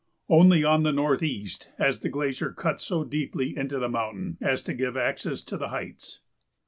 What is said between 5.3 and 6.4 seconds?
to the heights.